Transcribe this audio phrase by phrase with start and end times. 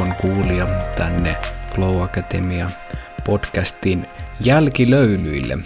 [0.00, 1.36] arvon kuulija tänne
[1.74, 2.70] Flow Academia
[3.24, 4.06] podcastin
[4.40, 5.58] jälkilöylyille.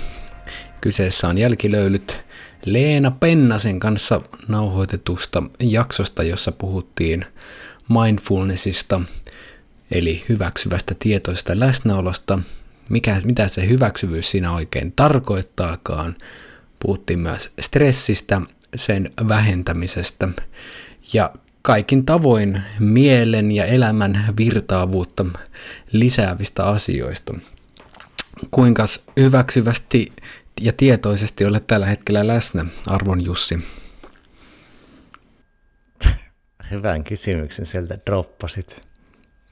[0.81, 2.25] Kyseessä on jälkilöylyt
[2.65, 7.27] Leena Pennasen kanssa nauhoitetusta jaksosta, jossa puhuttiin
[7.89, 9.01] mindfulnessista,
[9.91, 12.39] eli hyväksyvästä tietoista läsnäolosta,
[12.89, 16.17] mikä, mitä se hyväksyvyys siinä oikein tarkoittaakaan.
[16.81, 18.41] Puhuttiin myös stressistä,
[18.75, 20.29] sen vähentämisestä
[21.13, 21.31] ja
[21.67, 25.27] kaikin tavoin mielen ja elämän virtaavuutta
[25.93, 27.35] lisäävistä asioista.
[28.51, 28.85] Kuinka
[29.21, 30.13] hyväksyvästi
[30.61, 33.59] ja tietoisesti olet tällä hetkellä läsnä, Arvon Jussi?
[36.71, 38.81] Hyvän kysymyksen sieltä droppasit.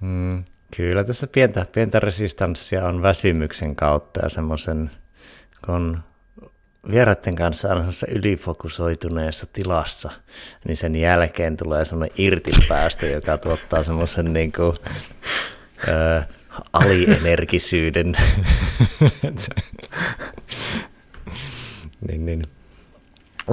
[0.00, 0.44] Mm,
[0.76, 4.90] kyllä tässä pientä, pientä resistanssia on väsymyksen kautta ja semmoisen,
[5.66, 5.98] kun
[6.90, 10.10] vieraiden kanssa on ylifokusoituneessa tilassa,
[10.64, 14.76] niin sen jälkeen tulee semmoinen irtipäästö, joka tuottaa semmoisen niin kuin,
[15.88, 16.22] ö,
[16.72, 18.16] alienergisyyden.
[22.08, 22.42] niin, niin.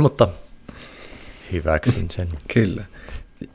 [0.02, 0.28] Mutta
[1.52, 2.30] hyväksyn sen.
[2.54, 2.84] Kyllä.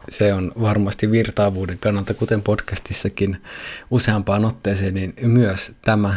[0.09, 3.43] Se on varmasti virtaavuuden kannalta, kuten podcastissakin
[3.91, 6.15] useampaan otteeseen, niin myös tämä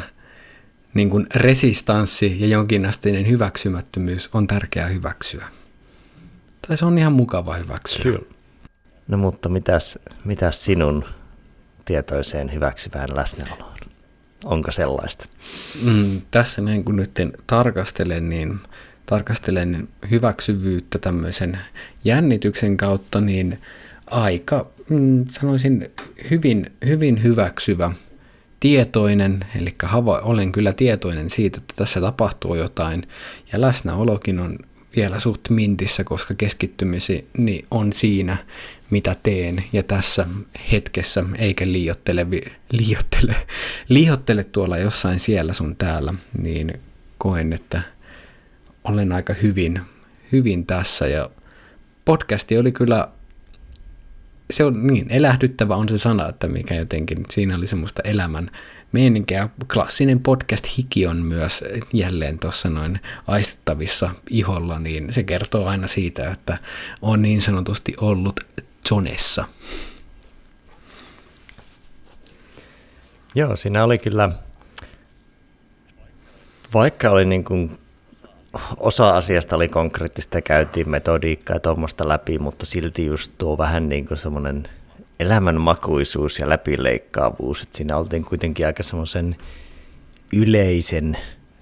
[0.98, 5.48] niin kuin resistanssi ja jonkinasteinen hyväksymättömyys on tärkeää hyväksyä.
[6.68, 8.04] Tai se on ihan mukava hyväksyä.
[8.04, 8.20] Kyllä.
[9.08, 11.06] No mutta mitäs, mitäs sinun
[11.86, 13.78] tietoiseen hyväksyvään läsnäoloon?
[14.46, 15.26] Onko sellaista?
[15.84, 17.12] Mm, tässä niin kun nyt
[17.48, 18.60] tarkastelen, niin
[19.06, 21.60] tarkastelen hyväksyvyyttä tämmöisen
[22.04, 23.62] jännityksen kautta, niin
[24.08, 25.92] aika, mm, sanoisin,
[26.32, 27.92] hyvin, hyvin hyväksyvä–
[28.60, 33.08] tietoinen, eli hava, olen kyllä tietoinen siitä, että tässä tapahtuu jotain,
[33.54, 34.58] ja läsnäolokin on
[34.96, 38.38] vielä suht mintissä, koska keskittymisi niin on siinä,
[38.90, 40.28] mitä teen, ja tässä
[40.72, 42.28] hetkessä, eikä liiottele,
[42.72, 43.36] liiottele,
[43.90, 46.80] liiottele tuolla jossain siellä sun täällä, niin
[47.18, 47.82] koen, että
[48.84, 49.82] olen aika hyvin,
[50.32, 51.30] hyvin tässä, ja
[52.06, 53.08] podcasti oli kyllä
[54.52, 58.52] se on niin elähdyttävä on se sana, että mikä jotenkin siinä oli semmoista elämän
[58.92, 59.50] meininkiä.
[59.74, 61.64] Klassinen podcast-hiki on myös
[61.94, 66.58] jälleen tuossa noin aistettavissa iholla, niin se kertoo aina siitä, että
[67.02, 68.40] on niin sanotusti ollut
[68.90, 69.46] zonessa.
[73.36, 74.30] Joo, siinä oli kyllä,
[76.74, 77.80] vaikka oli niin kuin
[78.78, 84.08] osa asiasta oli konkreettista, käytiin metodiikkaa ja tuommoista läpi, mutta silti just tuo vähän niin
[84.08, 84.70] kuin semmoinen
[85.20, 89.36] elämänmakuisuus ja läpileikkaavuus, että siinä oltiin kuitenkin aika semmoisen
[90.34, 91.18] yleisen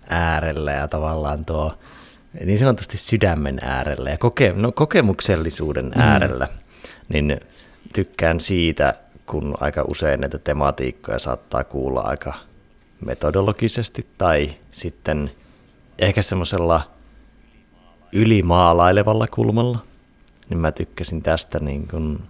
[0.10, 1.74] äärellä ja tavallaan tuo
[2.46, 6.02] niin sanotusti sydämen äärellä ja koke, no, kokemuksellisuuden mm.
[6.02, 6.48] äärellä,
[7.10, 7.40] niin
[7.94, 8.94] tykkään siitä,
[9.26, 12.34] kun aika usein näitä tematiikkoja saattaa kuulla aika
[13.06, 15.32] metodologisesti tai sitten–
[16.00, 16.92] ehkä semmoisella
[18.12, 19.86] ylimaalailevalla kulmalla,
[20.50, 22.24] niin mä tykkäsin tästä, niin kun,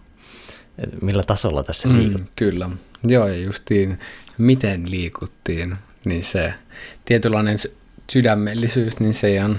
[1.02, 2.30] millä tasolla tässä mm, liikuttiin.
[2.36, 2.70] Kyllä,
[3.04, 4.00] joo ja justiin
[4.38, 6.54] miten liikuttiin, niin se
[7.06, 7.58] tietynlainen
[8.12, 9.58] sydämellisyys, niin se on,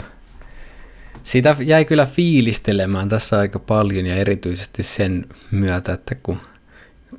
[1.22, 6.40] sitä jäi kyllä fiilistelemään tässä aika paljon ja erityisesti sen myötä, että kun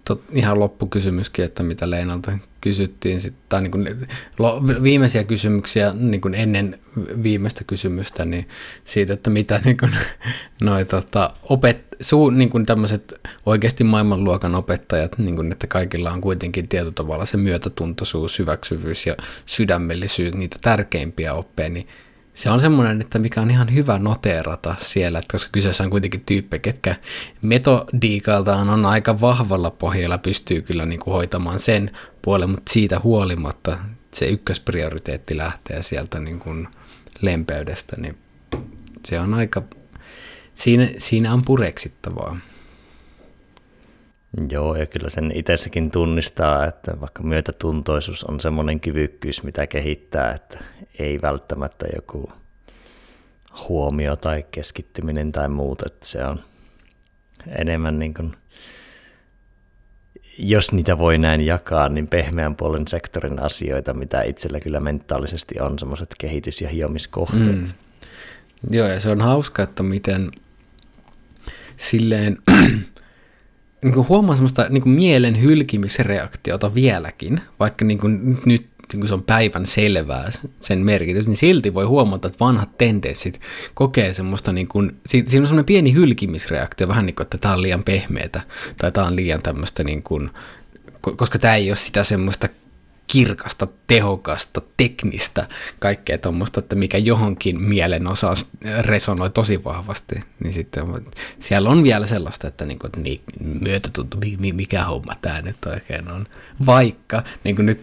[0.05, 2.31] tot, ihan loppukysymyskin, että mitä Leinalta
[2.61, 4.07] kysyttiin, sit, tai niin kuin,
[4.39, 6.79] lo, viimeisiä kysymyksiä niin kuin ennen
[7.23, 8.47] viimeistä kysymystä, niin
[8.85, 9.91] siitä, että mitä niin kuin,
[10.61, 13.13] noi, tota, opet, suu, niin kuin tämmöiset
[13.45, 19.15] oikeasti maailmanluokan opettajat, niin kuin, että kaikilla on kuitenkin tietyllä tavalla se myötätuntoisuus, hyväksyvyys ja
[19.45, 21.87] sydämellisyys, niitä tärkeimpiä oppeja, niin
[22.37, 26.23] se on semmoinen, että mikä on ihan hyvä noteerata siellä, että koska kyseessä on kuitenkin
[26.25, 26.95] tyyppejä, ketkä
[27.41, 31.91] metodiikaltaan on aika vahvalla pohjalla, pystyy kyllä niin kuin hoitamaan sen
[32.21, 33.77] puolen, mutta siitä huolimatta
[34.13, 36.67] se ykkösprioriteetti lähtee sieltä niin kuin
[37.21, 38.17] lempeydestä, niin
[39.05, 39.63] se on aika,
[40.53, 42.37] siinä, siinä on pureksittavaa.
[44.49, 50.59] Joo, ja kyllä sen itsessäkin tunnistaa, että vaikka myötätuntoisuus on semmoinen kyvykkyys, mitä kehittää, että
[50.99, 52.31] ei välttämättä joku
[53.69, 56.43] huomio tai keskittyminen tai muuta, että se on
[57.47, 58.35] enemmän niin kuin,
[60.37, 65.79] jos niitä voi näin jakaa, niin pehmeän puolen sektorin asioita, mitä itsellä kyllä mentaalisesti on
[65.79, 67.55] semmoiset kehitys- ja hiomiskohteet.
[67.55, 67.67] Mm.
[68.69, 70.31] Joo, ja se on hauska, että miten
[71.77, 72.37] silleen
[73.83, 79.13] niin kuin huomaa semmoista niin kuin mielen hylkimisreaktiota vieläkin, vaikka niin kuin nyt kun se
[79.13, 83.41] on päivän selvää sen merkitys, niin silti voi huomata, että vanhat tendenssit
[83.73, 87.61] kokee semmoista, niin kuin, siinä on semmoinen pieni hylkimisreaktio, vähän niin kuin, että tämä on
[87.61, 88.41] liian pehmeätä
[88.77, 90.29] tai tämä on liian tämmöistä, niin kuin,
[91.01, 92.49] koska tämä ei ole sitä semmoista
[93.07, 95.47] kirkasta, tehokasta, teknistä,
[95.79, 98.37] kaikkea tuommoista, että mikä johonkin mielen osaan
[98.79, 100.83] resonoi tosi vahvasti, niin sitten
[101.39, 103.21] siellä on vielä sellaista, että, niin kuin, että niin,
[103.61, 104.17] myötätunto,
[104.53, 106.25] mikä homma tämä nyt oikein on.
[106.65, 107.81] Vaikka niin kuin nyt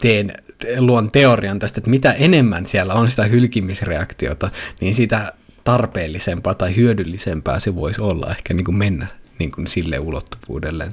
[0.00, 0.32] teen,
[0.78, 5.32] luon teorian tästä, että mitä enemmän siellä on sitä hylkimisreaktiota, niin sitä
[5.64, 9.06] tarpeellisempaa tai hyödyllisempää se voisi olla ehkä niin kuin mennä
[9.38, 10.88] niin kuin sille ulottuvuudelle.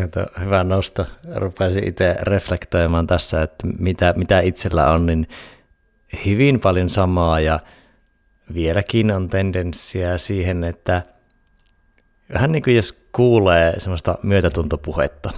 [0.00, 1.06] Jota, hyvä nosto.
[1.36, 5.28] Rupesin itse reflektoimaan tässä, että mitä, mitä itsellä on, niin
[6.26, 7.60] hyvin paljon samaa ja
[8.54, 11.02] vieläkin on tendenssiä siihen, että
[12.32, 15.30] vähän niin kuin jos kuulee semmoista myötätuntopuhetta,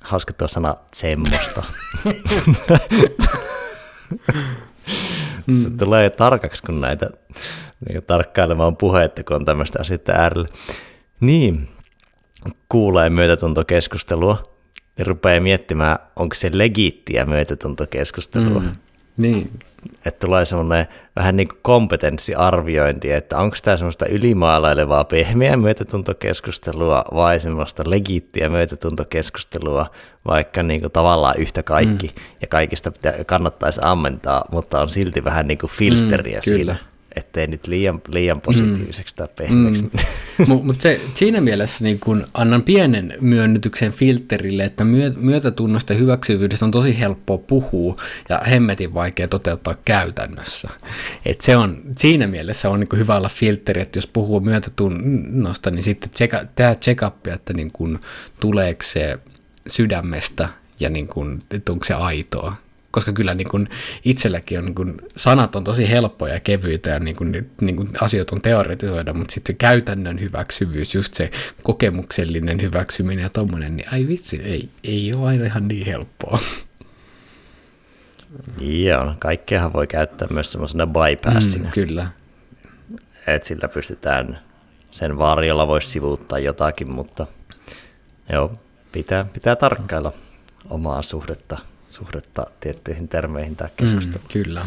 [0.00, 1.62] hauska tuo sana semmoista.
[5.62, 7.10] Se tulee tarkaksi, kun näitä
[7.88, 10.48] niin tarkkailemaan puhetta, kun on tämmöistä asioita äärellä.
[11.20, 11.68] Niin,
[12.68, 14.42] kuulee myötätuntokeskustelua,
[14.96, 18.60] niin rupeaa miettimään, onko se legiittiä myötätuntokeskustelua.
[18.60, 18.72] Mm,
[19.16, 19.50] niin.
[20.04, 27.40] Että tulee semmoinen vähän niin kuin kompetenssiarviointi, että onko tämä semmoista ylimaalailevaa pehmeää myötätuntokeskustelua vai
[27.40, 29.86] semmoista legiittiä myötätuntokeskustelua,
[30.26, 32.22] vaikka niin kuin tavallaan yhtä kaikki mm.
[32.40, 36.76] ja kaikista pitää, kannattaisi ammentaa, mutta on silti vähän niin kuin filteriä mm, siinä
[37.16, 39.16] ettei nyt liian, liian positiiviseksi mm.
[39.16, 39.82] tai pehmeäksi.
[39.82, 39.90] Mm.
[40.46, 45.98] Mutta mut se, siinä mielessä niin kun annan pienen myönnytyksen filterille, että myö, myötätunnosta ja
[45.98, 47.96] hyväksyvyydestä on tosi helppoa puhua
[48.28, 50.68] ja hemmetin vaikea toteuttaa käytännössä.
[51.26, 55.82] Et se on, siinä mielessä on niin hyvä olla filteri, että jos puhuu myötätunnosta, niin
[55.82, 57.02] sitten tseka, tehdä check
[57.34, 58.00] että niin kun,
[58.40, 59.18] tuleeko se
[59.66, 60.48] sydämestä
[60.80, 62.56] ja niin kun, että onko se aitoa
[62.90, 63.68] koska kyllä niin kuin
[64.04, 67.88] itselläkin on, niin kuin, sanat on tosi helppoja ja kevyitä ja niin kuin, niin kuin
[68.00, 71.30] asiat on teoretisoida, mutta sitten se käytännön hyväksyvyys, just se
[71.62, 76.38] kokemuksellinen hyväksyminen ja tommonen, niin ai vitsi, ei, ei ole aina ihan niin helppoa.
[78.58, 81.64] Joo, kaikkeahan voi käyttää myös semmoisena bypassina.
[81.64, 82.06] Mm, kyllä.
[83.26, 84.38] Että sillä pystytään,
[84.90, 87.26] sen varjolla voisi sivuuttaa jotakin, mutta
[88.32, 88.52] joo,
[88.92, 90.12] pitää, pitää tarkkailla
[90.70, 91.58] omaa suhdetta
[91.90, 94.28] suhdetta tiettyihin termeihin tai keskusteluun.
[94.28, 94.66] Mm, kyllä.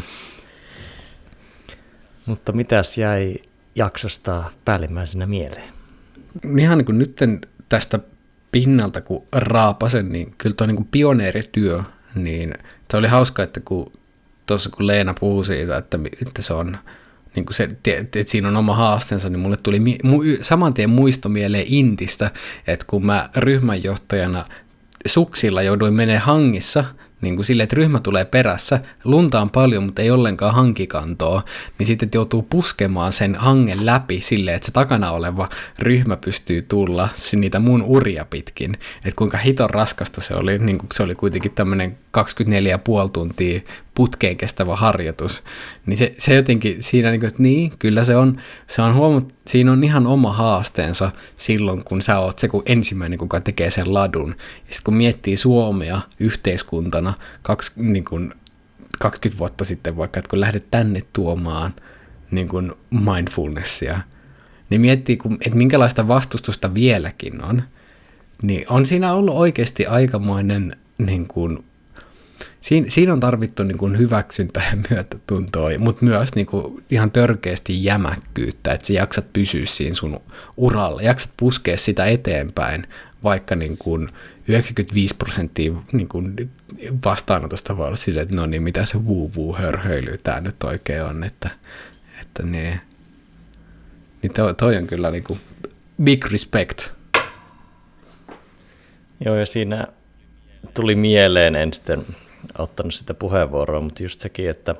[2.26, 3.36] Mutta mitäs jäi
[3.74, 5.72] jaksosta päällimmäisenä mieleen?
[6.58, 7.20] Ihan niin kuin nyt
[7.68, 7.98] tästä
[8.52, 11.82] pinnalta, kun raapasen, niin kyllä tuo niin pioneerityö,
[12.14, 12.54] niin
[12.90, 13.92] se oli hauska, että kun
[14.46, 16.78] tuossa kun Leena puhui siitä, että, että se on
[17.36, 21.28] niin kuin se, että siinä on oma haasteensa, niin mulle tuli mu, saman tien muisto
[21.28, 22.30] mieleen Intistä,
[22.66, 24.46] että kun mä ryhmänjohtajana
[25.06, 26.84] suksilla jouduin menee hangissa
[27.24, 31.42] niin kuin sille, että ryhmä tulee perässä, lunta on paljon, mutta ei ollenkaan hankikantoa,
[31.78, 35.48] niin sitten joutuu puskemaan sen hangen läpi silleen, että se takana oleva
[35.78, 38.74] ryhmä pystyy tulla niitä mun uria pitkin.
[38.96, 43.60] Että kuinka hiton raskasta se oli, niin kuin se oli kuitenkin tämmöinen 24,5 tuntia
[43.94, 45.42] putkeen kestävä harjoitus,
[45.86, 48.36] niin se, se jotenkin siinä, niin kuin, että niin, kyllä se on,
[48.66, 53.18] se on huomat, siinä on ihan oma haasteensa silloin, kun sä oot se kun ensimmäinen,
[53.18, 54.28] kuka tekee sen ladun.
[54.28, 54.34] Ja
[54.74, 58.34] sitten kun miettii Suomea yhteiskuntana kaksi, niin kuin
[58.98, 61.74] 20 vuotta sitten vaikka, että kun lähdet tänne tuomaan
[62.30, 64.00] niin kuin mindfulnessia,
[64.70, 67.62] niin miettii, että minkälaista vastustusta vieläkin on,
[68.42, 71.64] niin on siinä ollut oikeasti aikamoinen niin kuin
[72.64, 77.84] Siin, siinä on tarvittu niin kuin hyväksyntä ja myötätuntoa, mutta myös niin kuin ihan törkeästi
[77.84, 80.20] jämäkkyyttä, että sä jaksat pysyä siinä sun
[80.56, 82.86] uralla, jaksat puskea sitä eteenpäin,
[83.24, 84.08] vaikka niin kuin
[84.48, 86.50] 95 prosenttia niin kuin
[87.04, 91.24] vastaanotosta voi olla silleen, että no niin, mitä se vuu-vuu hörhöily tämä nyt oikein on,
[91.24, 91.50] että,
[92.20, 92.80] että niin,
[94.22, 95.40] niin toi, toi on kyllä niin kuin
[96.02, 96.88] big respect.
[99.24, 99.86] Joo, ja siinä
[100.74, 102.06] tuli mieleen, en sitten
[102.58, 104.74] ottanut sitä puheenvuoroa, mutta just sekin, että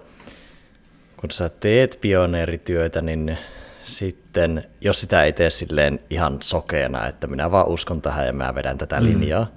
[1.16, 3.38] kun sä teet pioneerityötä, niin
[3.83, 8.54] sitten, jos sitä ei tee silleen ihan sokeena, että minä vaan uskon tähän ja mä
[8.54, 9.06] vedän tätä mm.
[9.06, 9.50] linjaa,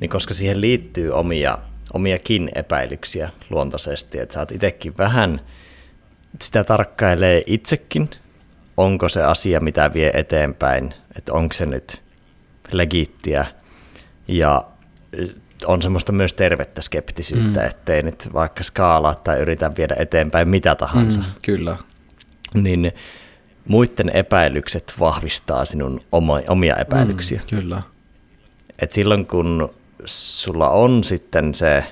[0.00, 1.58] niin koska siihen liittyy omia,
[1.92, 5.40] omiakin epäilyksiä luontaisesti, että sä oot itsekin vähän,
[6.40, 8.10] sitä tarkkailee itsekin,
[8.76, 12.02] onko se asia, mitä vie eteenpäin, että onko se nyt
[12.72, 13.46] legiittiä,
[14.28, 14.64] ja
[15.66, 17.66] on semmoista myös tervettä skeptisyyttä, mm.
[17.66, 21.20] ettei nyt vaikka skaalaa tai yritä viedä eteenpäin mitä tahansa.
[21.20, 21.76] Mm, kyllä.
[22.54, 22.92] Niin
[23.68, 26.00] muiden epäilykset vahvistaa sinun
[26.48, 27.40] omia epäilyksiä.
[27.40, 27.82] Mm, kyllä.
[28.78, 29.74] Et silloin kun
[30.04, 31.84] sulla on sitten se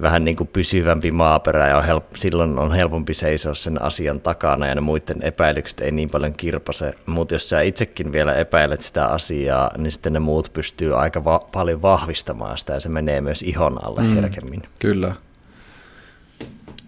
[0.00, 4.66] vähän niin kuin pysyvämpi maaperä ja on help, silloin on helpompi seisoa sen asian takana
[4.66, 6.94] ja ne muiden epäilykset ei niin paljon kirpase.
[7.06, 11.46] Mutta jos sä itsekin vielä epäilet sitä asiaa, niin sitten ne muut pystyy aika va-
[11.52, 14.62] paljon vahvistamaan sitä ja se menee myös ihon alle mm, herkemmin.
[14.80, 15.14] Kyllä.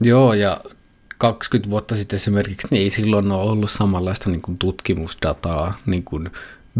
[0.01, 0.61] Joo, ja
[1.19, 6.31] 20 vuotta sitten esimerkiksi niin ei silloin ole ollut samanlaista niin kuin tutkimusdataa niin kuin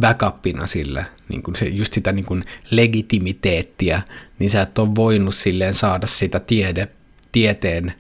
[0.01, 4.03] backupina sille, niin kuin se, just sitä niin kuin legitimiteettiä,
[4.39, 6.89] niin sä et ole voinut silleen saada sitä tiede,
[7.33, 7.95] tieteen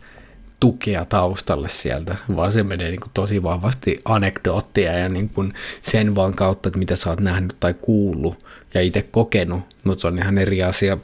[0.61, 6.15] tukea taustalle sieltä, vaan se menee niin kuin tosi vahvasti anekdoottia ja niin kuin sen
[6.15, 10.19] vaan kautta, että mitä sä oot nähnyt tai kuullut ja itse kokenut, mutta se on
[10.19, 10.99] ihan eri asia.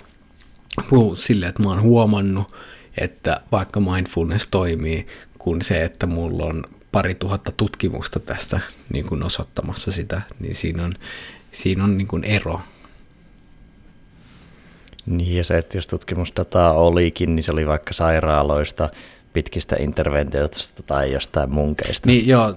[0.90, 2.54] Puhua silleen, että mä oon huomannut,
[2.96, 5.06] että vaikka mindfulness toimii,
[5.38, 8.60] kuin se, että mulla on pari tuhatta tutkimusta tästä
[8.92, 10.94] niin kuin osoittamassa sitä, niin siinä on,
[11.52, 12.60] siinä on niin kuin ero.
[15.06, 18.88] Niin ja se, että jos tutkimusdataa olikin, niin se oli vaikka sairaaloista,
[19.32, 22.06] pitkistä interventioista tai jostain munkeista.
[22.08, 22.54] Niin joo,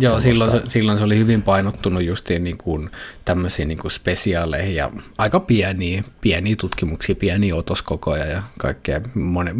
[0.00, 2.90] joo silloin, se, silloin se oli hyvin painottunut justiin niin kuin
[3.24, 9.00] tämmöisiin niin kuin spesiaaleihin ja aika pieniä, pieniä tutkimuksia, pieniä otoskokoja ja kaikkea.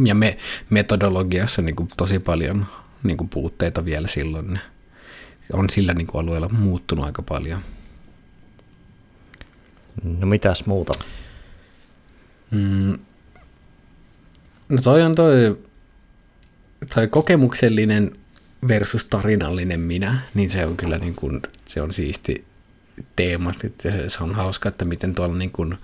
[0.06, 0.38] ja me,
[0.70, 2.66] metodologiassa niin kuin tosi paljon
[3.02, 4.60] niin kuin puutteita vielä silloin.
[5.52, 7.60] On sillä niin kuin alueella muuttunut aika paljon.
[10.18, 10.94] No mitäs muuta?
[12.50, 12.98] Mm.
[14.68, 15.58] No toi on toi,
[16.94, 18.16] toi kokemuksellinen
[18.68, 22.44] versus tarinallinen minä, niin se on kyllä niin kuin, se on siisti
[23.16, 25.78] teema, se, se on hauska, että miten tuolla niin kuin,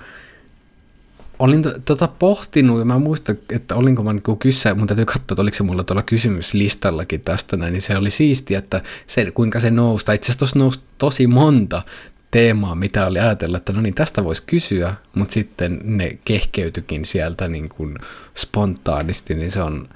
[1.38, 5.22] olin to, tota pohtinut ja mä muistan, että olinko mä niin kysyä, mun täytyy katsoa,
[5.22, 9.60] että oliko se mulla tuolla kysymyslistallakin tästä näin, niin se oli siistiä, että se, kuinka
[9.60, 11.82] se nousi, itse asiassa tuossa nousi tosi monta
[12.30, 17.48] teemaa, mitä oli ajatella, että no niin, tästä voisi kysyä, mutta sitten ne kehkeytyikin sieltä
[17.48, 17.98] niin kuin
[18.36, 19.88] spontaanisti, niin se on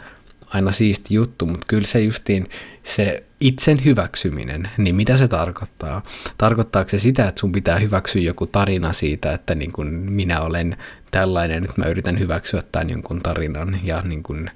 [0.55, 2.49] aina siisti juttu, mutta kyllä se justiin
[2.83, 6.02] se itsen hyväksyminen, niin mitä se tarkoittaa?
[6.38, 10.76] Tarkoittaako se sitä, että sun pitää hyväksyä joku tarina siitä, että niin kun minä olen
[11.11, 14.50] tällainen, että mä yritän hyväksyä tämän jonkun tarinan ja niin kun,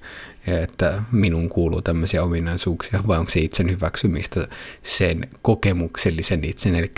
[0.46, 4.48] että minun kuuluu tämmöisiä ominaisuuksia, vai onko se itsen hyväksymistä
[4.82, 6.92] sen kokemuksellisen itsen, eli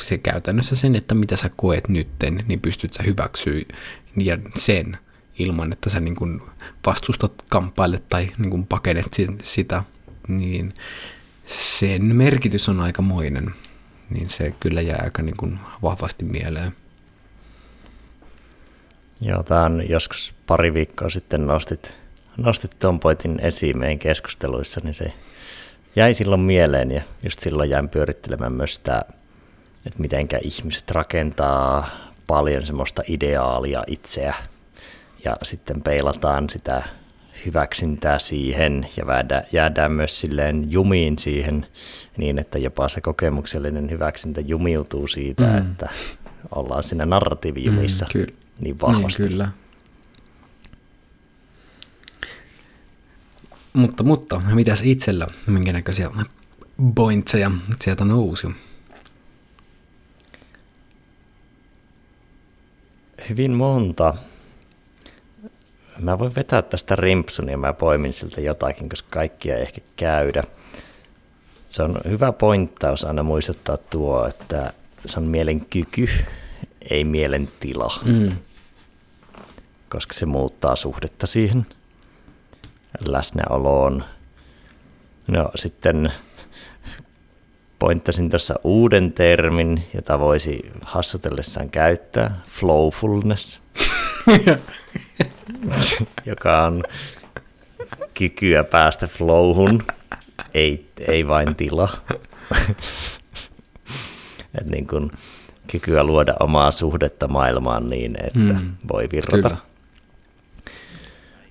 [0.00, 3.62] se käytännössä sen, että mitä sä koet nytten, niin pystyt sä hyväksyä
[4.16, 4.98] ja sen
[5.38, 6.42] ilman, että sä niin kun
[6.86, 9.82] vastustat kamppaille tai niin kun pakenet sitä,
[10.28, 10.74] niin
[11.46, 13.54] sen merkitys on aikamoinen.
[14.10, 16.72] Niin se kyllä jää aika niin kun vahvasti mieleen.
[19.20, 21.94] Joo, tämä on joskus pari viikkoa sitten nostit,
[22.36, 25.12] nostit tuon pointin esiin meidän keskusteluissa, niin se
[25.96, 29.04] jäi silloin mieleen ja just silloin jäin pyörittelemään myös sitä,
[29.86, 31.90] että mitenkä ihmiset rakentaa
[32.26, 34.34] paljon semmoista ideaalia itseä
[35.24, 36.82] ja sitten peilataan sitä
[37.46, 39.04] hyväksyntää siihen ja
[39.52, 41.66] jäädään, myös silleen jumiin siihen
[42.16, 45.58] niin, että jopa se kokemuksellinen hyväksyntä jumiutuu siitä, mm.
[45.58, 45.88] että
[46.54, 49.22] ollaan siinä narratiivijumissa mm, ky- niin vahvasti.
[49.22, 49.48] Niin, kyllä.
[53.72, 56.10] Mutta, mutta mitäs itsellä, minkä näköisiä
[56.94, 57.50] pointseja
[57.80, 58.46] sieltä nousi?
[63.28, 64.14] Hyvin monta
[65.98, 70.42] mä voin vetää tästä rimpsun ja mä poimin siltä jotakin, koska kaikkia ei ehkä käydä.
[71.68, 74.72] Se on hyvä pointtaus aina muistuttaa tuo, että
[75.06, 76.08] se on mielen kyky,
[76.90, 78.00] ei mielen tila.
[78.04, 78.36] Mm.
[79.88, 81.66] Koska se muuttaa suhdetta siihen
[83.06, 84.04] läsnäoloon.
[85.28, 86.12] No sitten
[87.78, 93.60] pointtasin tuossa uuden termin, jota voisi hassutellessaan käyttää, flowfulness.
[96.30, 96.82] joka on
[98.14, 99.82] kykyä päästä flowhun,
[100.54, 101.88] ei, ei vain tila.
[104.60, 105.10] Et niin kun
[105.70, 109.48] kykyä luoda omaa suhdetta maailmaan niin, että mm, voi virrata.
[109.48, 109.56] Kyllä.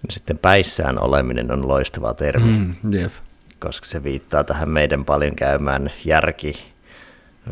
[0.09, 3.11] Sitten päissään oleminen on loistava termi, mm, yep.
[3.59, 6.53] koska se viittaa tähän meidän paljon käymään järki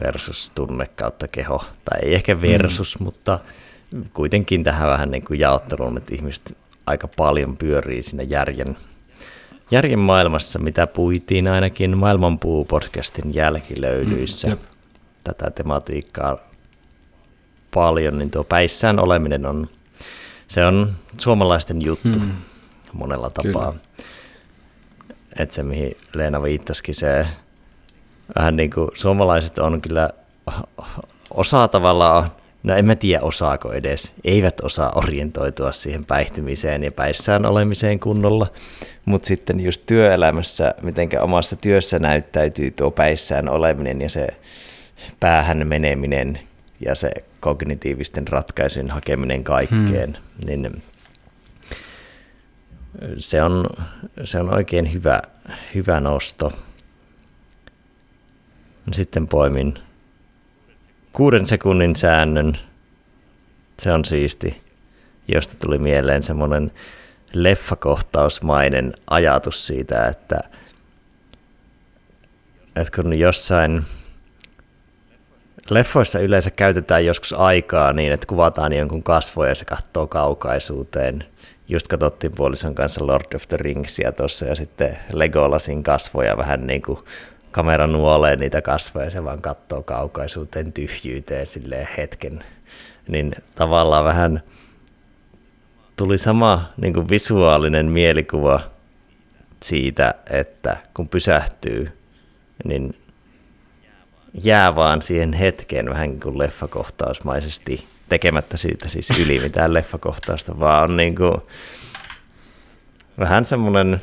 [0.03, 1.65] versus tunne kautta keho.
[1.85, 3.03] Tai ei ehkä versus, mm.
[3.03, 3.39] mutta
[4.13, 8.77] kuitenkin tähän vähän niin kuin jaotteluun, että ihmiset aika paljon pyörii siinä järjen,
[9.71, 14.47] järjen maailmassa, mitä puitiin ainakin Maailmanpuu-podcastin jälkilöydyissä.
[14.47, 14.57] Mm,
[15.23, 16.37] tätä tematiikkaa
[17.73, 19.69] paljon, niin tuo päissään oleminen on,
[20.47, 22.31] se on suomalaisten juttu mm.
[22.93, 23.73] monella tapaa.
[25.39, 27.27] Että se, mihin Leena viittasikin, se
[28.35, 30.09] vähän niin kuin suomalaiset on kyllä
[31.31, 32.31] osa tavallaan
[32.63, 38.47] no en mä tiedä osaako edes, eivät osaa orientoitua siihen päihtymiseen ja päissään olemiseen kunnolla,
[39.05, 44.27] mutta sitten just työelämässä, miten omassa työssä näyttäytyy tuo päissään oleminen ja se
[45.19, 46.39] päähän meneminen
[46.85, 50.47] ja se kognitiivisten ratkaisujen hakeminen kaikkeen, hmm.
[50.47, 50.83] niin
[53.17, 53.65] se on,
[54.23, 55.21] se on oikein hyvä,
[55.75, 56.53] hyvä nosto.
[58.91, 59.73] Sitten poimin
[61.13, 62.57] kuuden sekunnin säännön.
[63.79, 64.61] Se on siisti,
[65.27, 66.71] josta tuli mieleen semmoinen
[67.33, 70.39] leffakohtausmainen ajatus siitä, että,
[72.75, 73.85] että kun jossain
[75.69, 81.23] leffoissa yleensä käytetään joskus aikaa niin, että kuvataan jonkun kasvoja ja se katsoo kaukaisuuteen.
[81.67, 86.81] Just katsottiin puolison kanssa Lord of the Ringsia tuossa ja sitten Legolasin kasvoja vähän niin
[86.81, 86.99] kuin
[87.51, 92.39] kamera nuolee niitä kasvoja ja se vaan katsoo kaukaisuuteen tyhjyyteen silleen hetken.
[93.07, 94.43] Niin tavallaan vähän
[95.95, 98.59] tuli sama niin kuin visuaalinen mielikuva
[99.63, 101.91] siitä, että kun pysähtyy,
[102.63, 102.95] niin
[104.43, 110.97] jää vaan siihen hetkeen vähän kuin leffakohtausmaisesti, tekemättä siitä siis yli mitään leffakohtausta, vaan on
[110.97, 111.35] niin kuin
[113.19, 114.01] vähän semmoinen,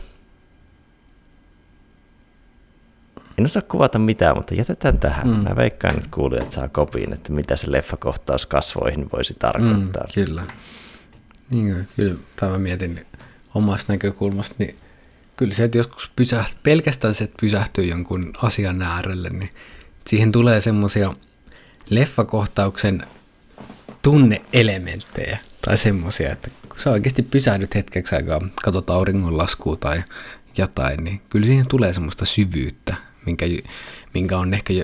[3.38, 5.28] en osaa kuvata mitään, mutta jätetään tähän.
[5.28, 5.34] Mm.
[5.34, 10.04] Mä veikkaan, että kuulijat saa kopiin, että mitä se leffakohtaus kasvoihin voisi tarkoittaa.
[10.04, 10.42] Mm, kyllä.
[11.50, 13.06] Niin, kyllä tämä mietin
[13.54, 14.76] omasta näkökulmasta, niin
[15.36, 19.50] kyllä se, että joskus pysähtyy, pelkästään se, että pysähtyy jonkun asian äärelle, niin
[20.06, 21.14] siihen tulee semmoisia
[21.90, 23.02] leffakohtauksen
[24.02, 30.02] tunneelementtejä tai semmoisia, että kun sä oikeasti pysähdyt hetkeksi aikaa, katsot auringonlaskua tai
[30.58, 33.46] jotain, niin kyllä siihen tulee semmoista syvyyttä, minkä,
[34.14, 34.74] minkä on ehkä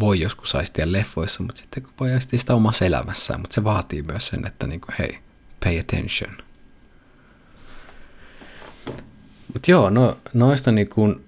[0.00, 4.26] voi joskus aistia leffoissa, mutta sitten voi aistia sitä omassa elämässään, mutta se vaatii myös
[4.26, 5.18] sen, että niin kuin, hei,
[5.64, 6.30] pay attention.
[9.52, 11.24] Mutta joo, no, noista niin kuin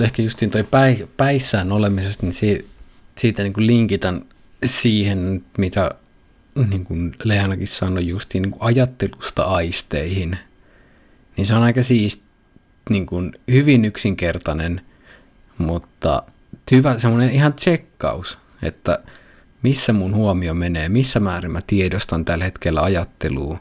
[0.00, 2.64] ehkä justiin toi päi, päissään olemisesta, niin siitä,
[3.16, 4.24] siitä niin kuin linkitän
[4.64, 5.90] siihen, mitä
[6.70, 10.38] niin kuin Leanakin sanoi justiin niin kuin ajattelusta aisteihin,
[11.36, 12.22] niin se on aika siis
[12.90, 14.80] niin kuin hyvin yksinkertainen,
[15.60, 16.22] mutta
[16.70, 19.02] hyvä semmoinen ihan tsekkaus, että
[19.62, 23.58] missä mun huomio menee, missä määrin mä tiedostan tällä hetkellä ajattelua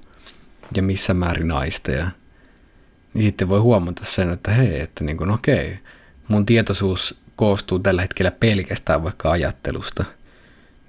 [0.76, 2.12] ja missä määrin aisteja.
[3.14, 5.80] Niin sitten voi huomata sen, että hei, että niin kuin, okei,
[6.28, 10.06] mun tietoisuus koostuu tällä hetkellä pelkästään vaikka ajattelusta.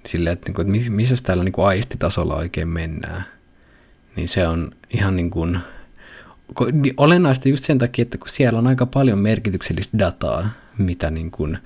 [0.05, 3.25] Silleen, että, niin kuin, että missä täällä niin kuin aistitasolla oikein mennään.
[4.15, 5.59] Niin se on ihan niin kuin,
[6.97, 11.57] olennaista just sen takia, että kun siellä on aika paljon merkityksellistä dataa, mitä niin kuin,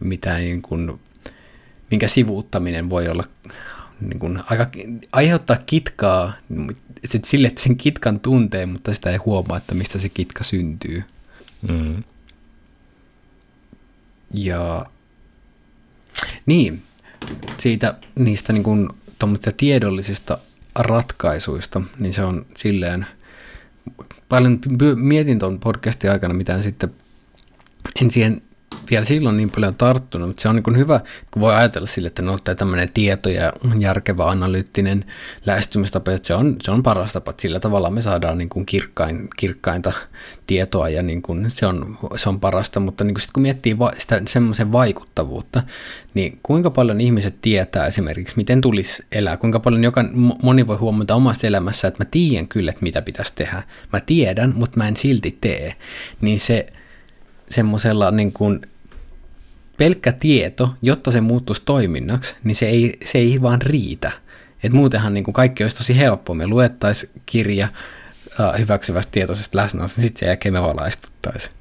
[0.00, 1.00] mitä niin kuin,
[1.90, 3.24] minkä sivuuttaminen voi olla
[4.00, 4.66] niin kuin, aika,
[5.12, 6.32] aiheuttaa kitkaa
[7.04, 11.04] sit sille, että sen kitkan tuntee, mutta sitä ei huomaa, että mistä se kitka syntyy.
[11.68, 12.02] Mm.
[14.34, 14.86] Ja
[16.46, 16.82] niin,
[17.58, 18.88] siitä niistä niin kuin,
[19.56, 20.38] tiedollisista
[20.74, 23.06] ratkaisuista, niin se on silleen,
[24.28, 24.58] paljon
[24.96, 26.90] mietin tuon podcastin aikana, mitä sitten
[28.02, 28.42] en siihen
[28.90, 32.22] vielä silloin niin paljon tarttunut, mutta se on niin hyvä, kun voi ajatella sille, että
[32.22, 35.04] no tämmöinen tieto ja järkevä analyyttinen
[35.46, 38.66] lähestymistapa, että se on, se on paras tapa, että sillä tavalla me saadaan niin kuin
[38.66, 39.92] kirkkain, kirkkainta
[40.46, 43.78] tietoa ja niin kuin se, on, se on parasta, mutta niin kuin sit kun miettii
[43.78, 45.62] va- sitä semmoisen vaikuttavuutta,
[46.14, 50.04] niin kuinka paljon ihmiset tietää esimerkiksi, miten tulisi elää, kuinka paljon joka,
[50.42, 54.52] moni voi huomata omassa elämässä, että mä tiedän kyllä, että mitä pitäisi tehdä, mä tiedän,
[54.56, 55.74] mutta mä en silti tee,
[56.20, 56.66] niin se
[57.50, 58.60] semmoisella niin kuin
[59.78, 64.12] pelkkä tieto, jotta se muuttuisi toiminnaksi, niin se ei, se ei vaan riitä.
[64.62, 66.36] Et muutenhan niin kuin kaikki olisi tosi helppoa.
[66.36, 67.68] Me luettaisiin kirja
[68.40, 71.54] äh, hyväksyvästä tietoisesta läsnäolosta, niin sitten se jälkeen me valaistuttaisiin.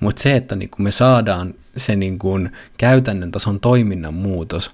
[0.00, 4.70] Mutta se, että niin kuin me saadaan se niin kuin käytännön tason toiminnan muutos,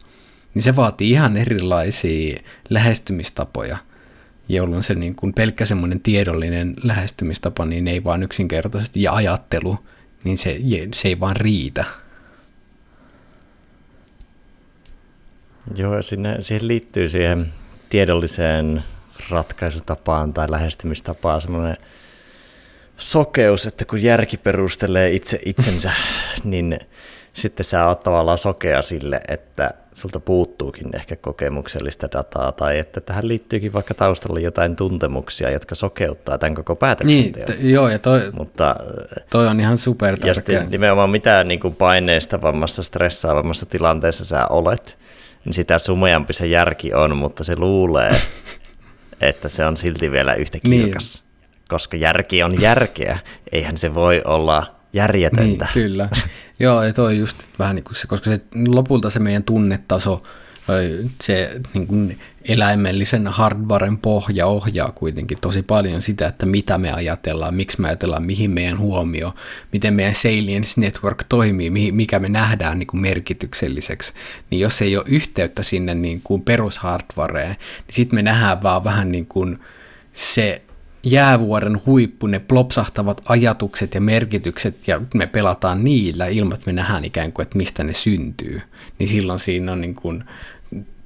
[0.54, 3.76] niin se vaatii ihan erilaisia lähestymistapoja,
[4.48, 9.78] jolloin se niin kuin pelkkä semmoinen tiedollinen lähestymistapa, niin ei vaan yksinkertaisesti, ja ajattelu,
[10.24, 10.58] niin se,
[10.94, 11.84] se ei vaan riitä.
[15.74, 17.52] Joo, sinne, siihen liittyy siihen
[17.88, 18.82] tiedolliseen
[19.30, 21.76] ratkaisutapaan tai lähestymistapaan semmoinen
[22.96, 25.92] sokeus, että kun järki perustelee itse itsensä,
[26.44, 26.78] niin
[27.34, 33.28] sitten sä oot tavallaan sokea sille, että sulta puuttuukin ehkä kokemuksellista dataa, tai että tähän
[33.28, 37.48] liittyykin vaikka taustalla jotain tuntemuksia, jotka sokeuttaa tämän koko päätöksenteon.
[37.48, 38.76] Niin, t- joo, ja toi, Mutta,
[39.30, 40.16] toi on ihan super
[40.50, 44.98] Ja nimenomaan mitä niin kuin paineistavammassa, stressaavammassa tilanteessa sä olet,
[45.46, 48.10] niin sitä sumeampi se järki on, mutta se luulee,
[49.20, 50.84] että se on silti vielä yhtä Niin.
[50.84, 51.24] kirkas.
[51.68, 53.18] Koska järki on järkeä,
[53.52, 55.64] eihän se voi olla järjetöntä.
[55.74, 56.08] Niin, kyllä.
[56.58, 60.22] Joo, ja toi just vähän niin kuin se, koska se lopulta se meidän tunnetaso,
[61.20, 67.54] se niin kuin eläimellisen hardwaren pohja ohjaa kuitenkin tosi paljon sitä, että mitä me ajatellaan,
[67.54, 69.34] miksi me ajatellaan, mihin meidän huomio,
[69.72, 74.12] miten meidän salience network toimii, mikä me nähdään niin kuin merkitykselliseksi.
[74.50, 79.12] Niin jos ei ole yhteyttä sinne niin kuin perushardwareen, niin sitten me nähdään vaan vähän
[79.12, 79.58] niin kuin
[80.12, 80.62] se
[81.02, 87.04] jäävuoren huippu, ne plopsahtavat ajatukset ja merkitykset, ja me pelataan niillä ilman, että me nähdään
[87.04, 88.62] ikään kuin, että mistä ne syntyy.
[88.98, 90.24] Niin silloin siinä on niin kuin,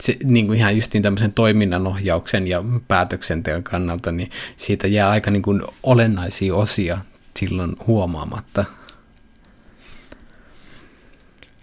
[0.03, 5.43] se, niin kuin ihan justiin tämmöisen toiminnanohjauksen ja päätöksenteon kannalta, niin siitä jää aika niin
[5.43, 6.99] kuin olennaisia osia
[7.37, 8.65] silloin huomaamatta.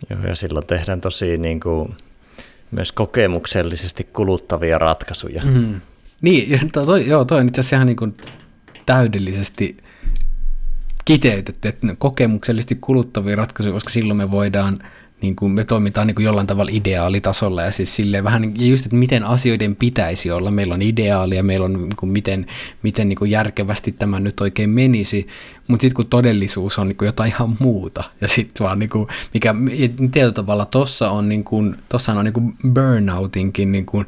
[0.10, 1.96] Joo, ja silloin tehdään tosi niin kuin,
[2.72, 5.42] myös kokemuksellisesti kuluttavia ratkaisuja.
[5.46, 5.82] Mm.
[6.22, 8.18] Niin, to, toi, joo, toi on itse asiassa ihan niin kuin
[8.86, 9.78] täydellisesti
[11.06, 14.80] kiteytetty, että kokemuksellisesti kuluttavia ratkaisuja, koska silloin me voidaan,
[15.22, 18.86] niin kuin, me toimitaan niin kuin jollain tavalla ideaalitasolla ja siis silleen vähän, ja just,
[18.86, 22.46] että miten asioiden pitäisi olla, meillä on ideaali ja meillä on niin kuin, miten,
[22.84, 25.28] miten niin kuin järkevästi tämä nyt oikein menisi,
[25.68, 29.08] mutta sitten kun todellisuus on niin kuin jotain ihan muuta ja sitten vaan niin kuin,
[29.34, 29.56] mikä
[30.12, 34.06] tietyllä tavalla tossa on niin kuin, tossa on niin kuin burnoutinkin niin kuin,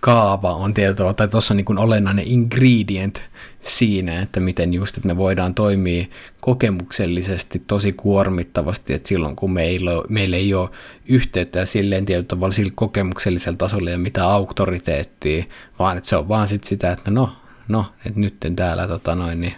[0.00, 3.20] kaava on tavalla, tai tuossa on niin kuin olennainen ingredient
[3.60, 6.06] siinä, että miten just, että me voidaan toimia
[6.40, 10.70] kokemuksellisesti tosi kuormittavasti, että silloin kun meillä, meillä ei ole
[11.08, 15.44] yhteyttä ja silleen tietyllä tavalla sillä kokemuksellisella tasolla ei ole mitään auktoriteettia,
[15.78, 17.32] vaan että se on vaan sit sitä, että no,
[17.68, 19.54] no, että nytten täällä tota noin, niin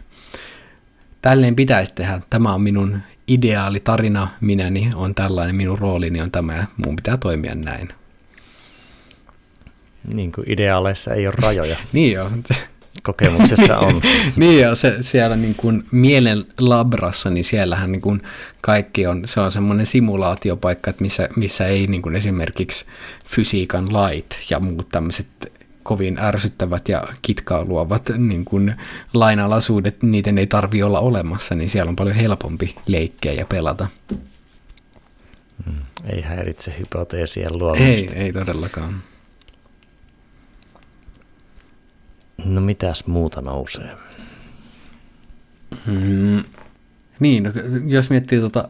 [1.22, 2.98] tälleen pitäisi tehdä, tämä on minun
[3.28, 7.99] ideaali tarina, minäni on tällainen, minun roolini on tämä ja mun pitää toimia näin.
[10.14, 12.30] Niin kuin ideaaleissa ei ole rajoja, Niin joo.
[13.02, 14.00] kokemuksessa on.
[14.36, 18.22] niin joo, se, siellä niin kuin mielen labrassa, niin siellähän niin kuin
[18.60, 22.84] kaikki on, se on semmoinen simulaatiopaikka, että missä, missä ei niin kuin esimerkiksi
[23.24, 25.26] fysiikan lait ja muut tämmöiset
[25.82, 28.74] kovin ärsyttävät ja kitkaa luovat niin kuin
[29.14, 33.86] lainalaisuudet, niiden ei tarvi olla olemassa, niin siellä on paljon helpompi leikkiä ja pelata.
[35.66, 35.72] Mm,
[36.12, 38.14] Ei häiritse hypoteesien luomista.
[38.14, 39.02] Ei, ei todellakaan.
[42.50, 43.96] No mitäs muuta nousee?
[45.86, 46.44] Mm,
[47.20, 47.50] niin, no,
[47.86, 48.68] jos miettii tuota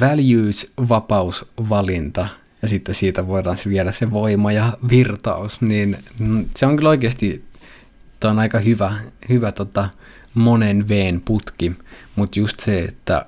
[0.00, 2.26] values, vapaus, valinta,
[2.62, 7.44] ja sitten siitä voidaan viedä se voima ja virtaus, niin mm, se on kyllä oikeasti
[8.24, 8.94] on aika hyvä,
[9.28, 9.88] hyvä tota,
[10.34, 11.72] monen veen putki,
[12.16, 13.26] mutta just se, että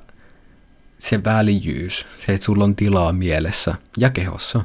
[0.98, 4.62] se values, se, että sulla on tilaa mielessä ja kehossa,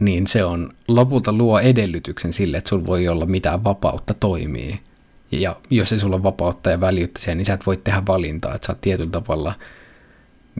[0.00, 4.80] niin se on lopulta luo edellytyksen sille, että sulla voi olla mitään vapautta toimii.
[5.32, 8.54] Ja jos ei sulla ole vapautta ja väljyyttä siihen, niin sä et voi tehdä valintaa,
[8.54, 9.54] että sä oot tietyllä tavalla,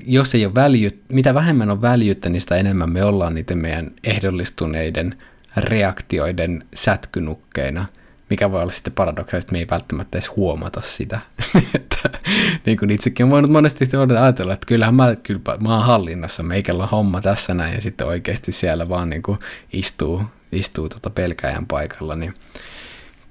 [0.06, 3.90] jos ei ole väljyt, mitä vähemmän on väljyyttä, niin sitä enemmän me ollaan niiden meidän
[4.04, 5.14] ehdollistuneiden
[5.56, 7.86] reaktioiden sätkynukkeina,
[8.30, 11.20] mikä voi olla sitten paradoksaalisesti, että me ei välttämättä edes huomata sitä.
[11.74, 12.18] että,
[12.66, 13.88] niin kuin itsekin on voinut monesti
[14.20, 18.06] ajatella, että kyllähän mä, kyllä, mä oon hallinnassa, meikällä on homma tässä näin, ja sitten
[18.06, 19.38] oikeasti siellä vaan niin kuin
[19.72, 22.34] istuu, istuu tota pelkäjän paikalla, niin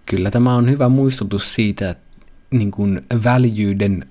[0.05, 2.03] kyllä tämä on hyvä muistutus siitä, että
[2.51, 4.05] niin kuin väljyyden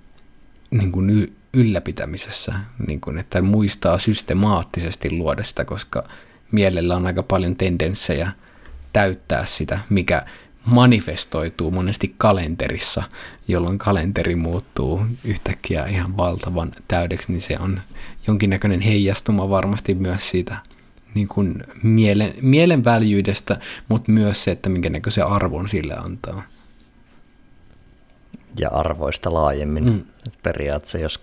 [0.70, 2.54] niin kuin ylläpitämisessä,
[2.86, 6.08] niin kuin, että muistaa systemaattisesti luoda sitä, koska
[6.52, 8.32] mielellä on aika paljon tendenssejä
[8.92, 10.26] täyttää sitä, mikä
[10.68, 13.02] manifestoituu monesti kalenterissa,
[13.48, 17.80] jolloin kalenteri muuttuu yhtäkkiä ihan valtavan täydeksi, niin se on
[18.26, 20.56] jonkinnäköinen heijastuma varmasti myös siitä
[21.14, 26.42] niin kuin mielen, mielen väljyydestä, mutta myös se, että minkä näköisen arvon sille antaa.
[28.60, 29.84] Ja arvoista laajemmin.
[29.84, 30.02] Mm.
[30.42, 31.20] Periaatteessa jos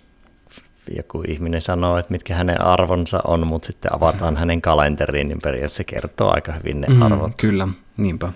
[0.96, 5.76] joku ihminen sanoo, että mitkä hänen arvonsa on, mutta sitten avataan hänen kalenteriin, niin periaatteessa
[5.76, 7.32] se kertoo aika hyvin ne Mm, arvot.
[7.36, 8.32] kyllä, niinpä.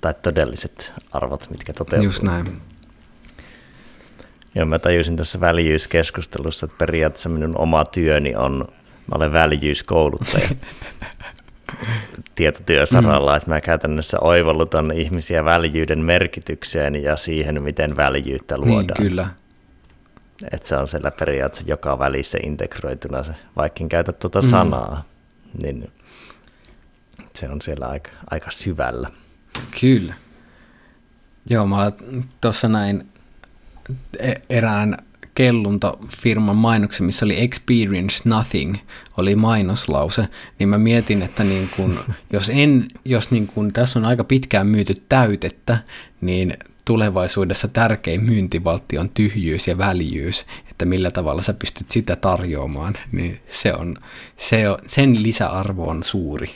[0.00, 2.04] Tai todelliset arvot, mitkä toteutuu.
[2.04, 2.46] Just näin.
[4.54, 8.58] Ja mä tajusin tuossa väljyyskeskustelussa, että periaatteessa minun oma työni on,
[9.06, 10.48] mä olen väljyyskouluttaja
[12.34, 13.36] tietotyösaralla, mm.
[13.36, 19.02] että mä käytännössä oivallutan ihmisiä väljyyden merkitykseen ja siihen, miten väljyyttä Niin, luodaan.
[19.02, 19.28] kyllä.
[20.52, 24.48] että se on siellä periaatteessa joka välissä integroituna, se, vaikka en käytä tuota Mm.
[24.48, 25.04] sanaa,
[25.62, 25.90] niin
[27.34, 29.08] se on siellä aika, aika syvällä.
[29.80, 30.14] Kyllä.
[31.50, 31.92] Joo, mä
[32.40, 33.08] tuossa näin
[34.18, 34.98] e- erään
[35.34, 38.74] kelluntafirman mainoksen, missä oli Experience Nothing,
[39.18, 41.98] oli mainoslause, niin mä mietin, että niin kun,
[42.32, 45.78] jos, en, jos niin kun, tässä on aika pitkään myyty täytettä,
[46.20, 52.94] niin tulevaisuudessa tärkein myyntivaltti on tyhjyys ja väljyys, että millä tavalla sä pystyt sitä tarjoamaan,
[53.12, 53.96] niin se on,
[54.36, 56.50] se on, sen lisäarvo on suuri.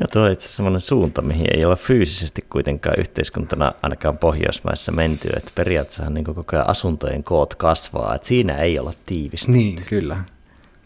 [0.00, 5.28] Joo, tuo on itse semmoinen suunta, mihin ei ole fyysisesti kuitenkaan yhteiskuntana ainakaan Pohjoismaissa menty,
[5.36, 9.52] että periaatteessa niin koko ajan asuntojen koot kasvaa, että siinä ei olla tiivistä.
[9.52, 10.16] Niin, kyllä.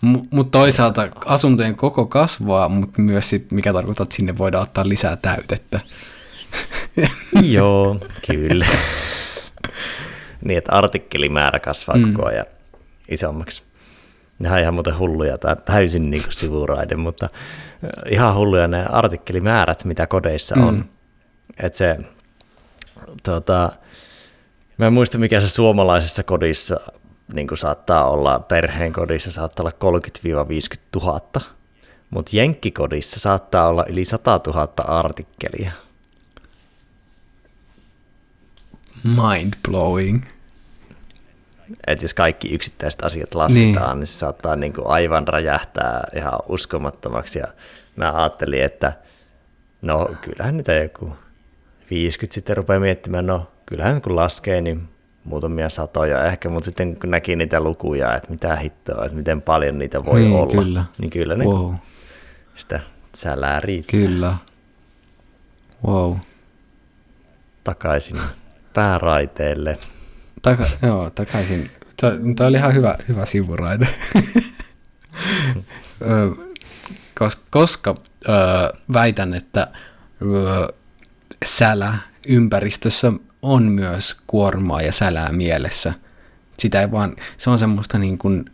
[0.03, 4.89] M- mutta toisaalta asuntojen koko kasvaa, mutta myös sit, mikä tarkoittaa, että sinne voidaan ottaa
[4.89, 5.81] lisää täytettä.
[7.43, 8.67] Joo, kyllä.
[10.45, 12.13] niin, että artikkelimäärä kasvaa mm.
[12.13, 12.47] koko ajan
[13.09, 13.63] isommaksi.
[14.39, 17.29] Nämä on ihan muuten hulluja, tämä täysin niin kuin sivuraide, mutta
[18.11, 20.75] ihan hulluja ne artikkelimäärät, mitä kodeissa on.
[20.75, 20.85] Mm.
[21.63, 21.97] Että se,
[23.23, 23.73] tota,
[24.79, 26.81] mä en muista mikä se suomalaisessa kodissa
[27.33, 30.01] niin kuin saattaa olla, perheen kodissa saattaa olla
[30.97, 31.21] 30-50 000,
[32.11, 35.73] mutta Jenkkikodissa saattaa olla yli 100 000 artikkelia.
[39.05, 40.23] Mind blowing
[41.87, 46.39] että jos kaikki yksittäiset asiat lasketaan, niin, niin se saattaa niin kuin aivan räjähtää ihan
[46.49, 47.39] uskomattomaksi.
[47.39, 47.47] Ja
[47.97, 48.93] mä ajattelin, että
[49.83, 51.17] no kyllähän niitä joku
[51.91, 54.89] 50 sitten rupeaa miettimään, no kyllähän kun laskee, niin
[55.25, 59.79] muutamia satoja ehkä, mutta sitten kun näki niitä lukuja, että mitä hittoa, että miten paljon
[59.79, 60.85] niitä voi niin, olla, kyllä.
[60.99, 61.75] niin kyllä ne wow.
[62.55, 62.81] sitä
[63.15, 64.01] sälää riittää.
[64.01, 64.35] Kyllä.
[65.87, 66.17] Wow.
[67.65, 68.17] Takaisin
[68.75, 69.79] pääraiteelle.
[70.43, 71.71] Taka, joo, takaisin.
[72.37, 73.89] Tämä oli ihan hyvä, hyvä sivuraide.
[77.19, 77.95] koska, koska
[78.29, 78.33] ö,
[78.93, 79.69] väitän, että
[80.23, 80.75] ö,
[81.45, 81.95] sälä
[82.29, 85.95] ympäristössä on myös kuormaa ja sälää mielessä.
[86.59, 88.45] Sitä ei vaan, se on semmoista niin kuin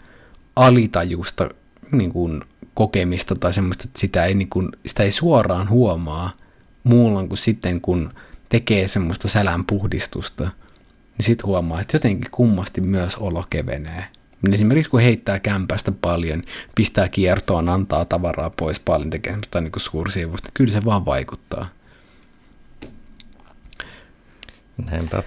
[0.57, 1.51] alitajusta
[1.93, 2.43] niin kuin
[2.75, 6.37] kokemista tai semmoista, että sitä ei, niin kuin, sitä ei suoraan huomaa
[6.85, 8.15] muulla kuin sitten, kun
[8.49, 10.51] tekee semmoista sälän puhdistusta–
[11.19, 14.05] niin sitten huomaa, että jotenkin kummasti myös olo kevenee.
[14.53, 16.43] Esimerkiksi kun heittää kämpästä paljon,
[16.75, 21.69] pistää kiertoon, antaa tavaraa pois paljon, tekee semmoista niin suursiivusta, kyllä se vaan vaikuttaa.
[24.91, 25.23] Näinpä.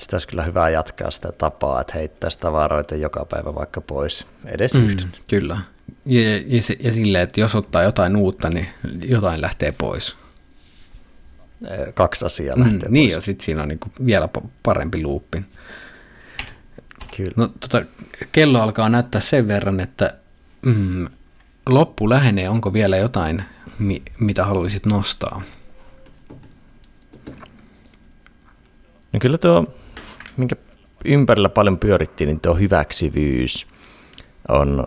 [0.00, 4.74] Sitä olisi kyllä hyvä jatkaa sitä tapaa, että heittäisi tavaroita joka päivä vaikka pois, edes
[4.74, 5.12] mm, yhden.
[5.28, 5.58] Kyllä.
[6.06, 8.68] Ja, ja, ja, ja silleen, että jos ottaa jotain uutta, niin
[9.02, 10.16] jotain lähtee pois
[11.94, 14.28] kaksi asiaa mm, lähtee mm, Niin, ja sitten siinä on niinku vielä
[14.62, 15.42] parempi luuppi.
[17.16, 17.32] Kyllä.
[17.36, 17.82] No, tota,
[18.32, 20.14] kello alkaa näyttää sen verran, että
[20.66, 21.06] mm,
[21.68, 22.48] loppu lähenee.
[22.48, 23.44] Onko vielä jotain,
[23.78, 25.42] mi- mitä haluaisit nostaa?
[29.12, 29.74] No kyllä tuo,
[30.36, 30.56] minkä
[31.04, 33.66] ympärillä paljon pyörittiin, niin tuo hyväksyvyys
[34.48, 34.86] on,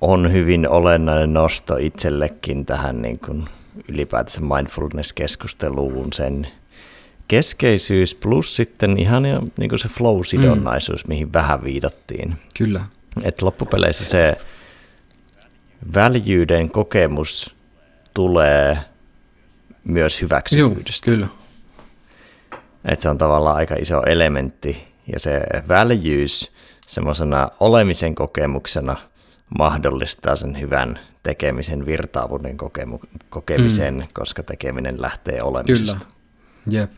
[0.00, 3.44] on hyvin olennainen nosto itsellekin tähän niin kuin
[3.88, 6.48] ylipäätänsä mindfulness-keskusteluun sen
[7.28, 11.08] keskeisyys plus sitten ihan jo, niin kuin se flow-sidonnaisuus, mm.
[11.08, 12.36] mihin vähän viitattiin.
[12.58, 12.80] Kyllä.
[13.22, 14.36] Et loppupeleissä se
[15.94, 17.56] väljyyden kokemus
[18.14, 18.78] tulee
[19.84, 21.10] myös hyväksyvyydestä.
[21.10, 21.28] Joo, kyllä.
[22.84, 26.52] Et se on tavallaan aika iso elementti, ja se väljyys
[26.86, 28.96] semmoisena olemisen kokemuksena
[29.58, 34.06] mahdollistaa sen hyvän tekemisen virtaavuuden kokemu- kokemisen, mm.
[34.12, 35.98] koska tekeminen lähtee olemisesta.
[36.64, 36.90] Kyllä, jep.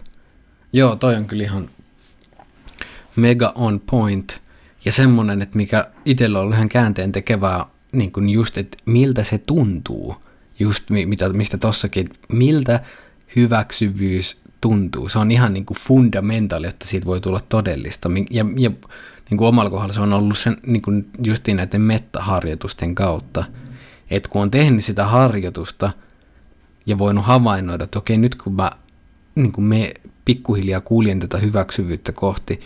[0.72, 1.68] Joo, toi on kyllä ihan
[3.16, 4.40] mega on point.
[4.84, 9.38] Ja semmoinen, että mikä itsellä on ihan käänteen tekevää, niin kuin just, että miltä se
[9.38, 10.16] tuntuu.
[10.58, 12.80] Just mitä, mistä tossakin, miltä
[13.36, 15.08] hyväksyvyys tuntuu.
[15.08, 18.10] Se on ihan niin kuin fundamentaali, että siitä voi tulla todellista.
[18.30, 18.70] Ja, ja
[19.30, 23.44] niin kuin omalla kohdalla se on ollut sen, niin kuin justiin näiden mettaharjoitusten kautta–
[24.10, 25.90] että kun on tehnyt sitä harjoitusta
[26.86, 28.70] ja voinut havainnoida, että okei, nyt kun mä
[29.34, 32.60] niin kun me pikkuhiljaa kuljen tätä hyväksyvyyttä kohti,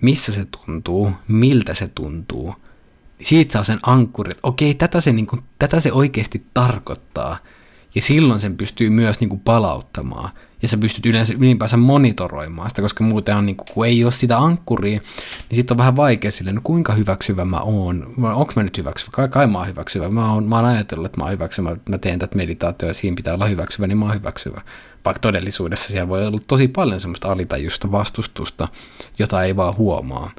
[0.00, 2.54] missä se tuntuu, miltä se tuntuu,
[3.18, 7.38] niin siitä saa sen ankkurin, että okei, tätä se, niin kuin, tätä se oikeasti tarkoittaa.
[7.94, 10.30] Ja silloin sen pystyy myös niin kuin palauttamaan
[10.62, 14.12] ja sä pystyt yleensä ylipäänsä monitoroimaan sitä, koska muuten on, niin kuin, kun ei ole
[14.12, 15.00] sitä ankkuria,
[15.48, 19.10] niin sitten on vähän vaikea silleen, no kuinka hyväksyvä mä oon, onko mä nyt hyväksyvä,
[19.12, 21.98] kai, kai mä oon hyväksyvä, mä oon, mä oon ajatellut, että mä oon hyväksyvä, mä
[21.98, 24.60] teen tätä meditaatioa ja siinä pitää olla hyväksyvä, niin mä oon hyväksyvä.
[25.04, 28.68] Vaikka todellisuudessa siellä voi olla tosi paljon semmoista alitajusta vastustusta,
[29.18, 30.30] jota ei vaan huomaa.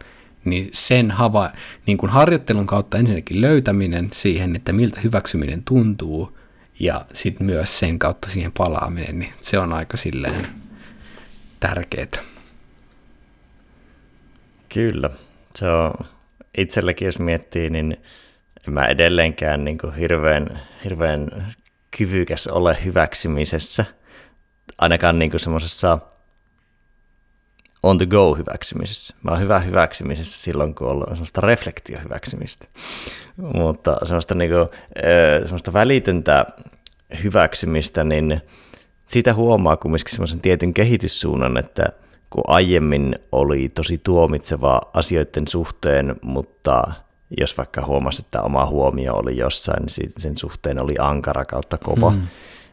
[0.45, 1.49] Niin sen hava,
[1.85, 6.37] niin kuin harjoittelun kautta ensinnäkin löytäminen siihen, että miltä hyväksyminen tuntuu,
[6.79, 10.47] ja sitten myös sen kautta siihen palaaminen, niin se on aika silleen
[11.59, 12.07] tärkeää.
[14.69, 15.09] Kyllä.
[15.55, 15.93] Se on
[16.57, 17.97] itselläkin, jos miettii, niin
[18.67, 21.53] en mä edelleenkään niin kuin hirveän, hirveän
[21.97, 23.85] kyvykäs ole hyväksymisessä.
[24.77, 25.99] Ainakaan niin semmoisessa
[27.83, 29.15] on the go hyväksymisessä.
[29.23, 32.65] Mä oon hyvä hyväksymisessä silloin, kun on semmoista reflektiohyväksymistä.
[33.37, 34.69] Mutta semmoista, niin kuin,
[35.43, 36.45] semmoista välitöntä
[37.23, 38.41] hyväksymistä, niin
[39.05, 41.85] siitä huomaa kumminkin semmoisen tietyn kehityssuunnan, että
[42.29, 46.83] kun aiemmin oli tosi tuomitseva asioiden suhteen, mutta
[47.37, 52.09] jos vaikka huomasi, että oma huomio oli jossain, niin sen suhteen oli ankara kautta kova,
[52.09, 52.27] mm.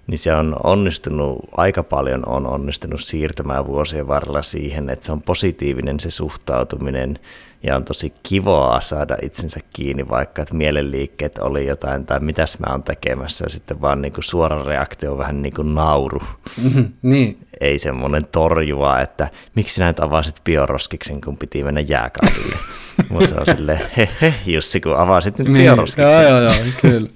[0.08, 5.22] Niin se on onnistunut, aika paljon on onnistunut siirtämään vuosien varrella siihen, että se on
[5.22, 7.18] positiivinen se suhtautuminen
[7.62, 12.66] ja on tosi kivaa saada itsensä kiinni, vaikka että mielenliikkeet oli jotain tai mitäs mä
[12.72, 16.22] oon tekemässä ja sitten vaan niin kuin suora reaktio on vähän niin kuin nauru.
[17.02, 17.46] niin.
[17.60, 22.56] Ei semmoinen torjuva, että miksi nyt avasit bioroskiksen, kun piti mennä jääkaapille.
[23.10, 25.62] Mutta se on silleen, he he, Jussi, kun avasit nyt niin.
[25.62, 26.12] bioroskiksen.
[26.12, 27.08] Joo, joo, joo, kyllä.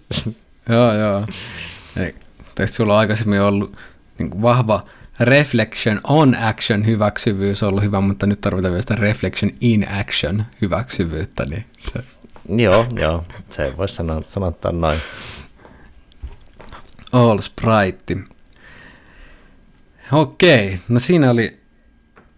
[0.77, 1.25] joo, joo.
[2.55, 3.77] Teistä sulla on aikaisemmin ollut
[4.19, 4.81] niin vahva
[5.21, 10.45] reflection on action hyväksyvyys on ollut hyvä, mutta nyt tarvitaan vielä sitä reflection in action
[10.61, 11.47] hyväksyvyyttä.
[11.47, 12.05] Niin se.
[12.49, 14.99] Joo, joo, se voisi sanoa, sanoa noin.
[17.12, 18.17] All Sprite.
[20.12, 21.53] Okei, no siinä oli,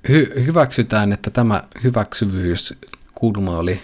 [0.09, 3.81] hy- hyväksytään, että tämä hyväksyvyyskulma oli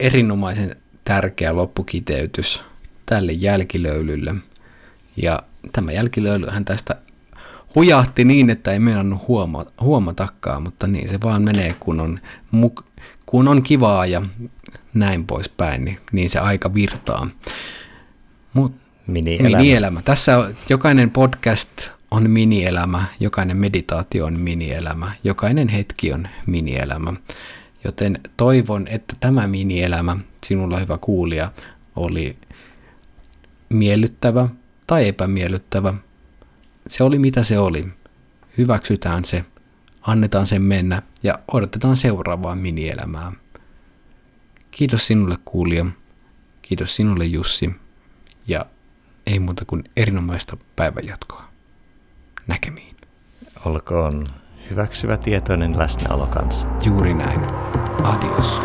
[0.00, 2.62] erinomaisen tärkeä loppukiteytys
[3.06, 4.34] tälle jälkilöylylle.
[5.16, 6.96] Ja tämä jälkilöylyhän tästä
[7.74, 12.84] hujahti niin, että ei meinannut huoma, huomatakaan, mutta niin se vaan menee, kun on, muk,
[13.26, 14.22] kun on kivaa ja
[14.94, 17.28] näin poispäin, niin, niin se aika virtaa.
[18.54, 18.72] Mut,
[19.06, 19.56] mini-elämä.
[19.56, 20.02] mini-elämä.
[20.02, 27.12] Tässä jokainen podcast on mini-elämä, jokainen meditaatio on mini-elämä, jokainen hetki on mini-elämä.
[27.84, 31.50] Joten toivon, että tämä mini-elämä, sinulla hyvä kuulija,
[31.96, 32.36] oli
[33.68, 34.48] miellyttävä
[34.86, 35.94] tai epämiellyttävä,
[36.88, 37.88] se oli mitä se oli.
[38.58, 39.44] Hyväksytään se,
[40.02, 43.32] annetaan sen mennä ja odotetaan seuraavaa minielämää.
[44.70, 45.86] Kiitos sinulle kuulija,
[46.62, 47.70] kiitos sinulle Jussi
[48.48, 48.66] ja
[49.26, 51.44] ei muuta kuin erinomaista päivänjatkoa.
[52.46, 52.96] Näkemiin.
[53.64, 54.26] Olkoon
[54.70, 56.66] hyväksyvä tietoinen läsnäolo kanssa.
[56.82, 57.40] Juuri näin.
[58.02, 58.60] Adios.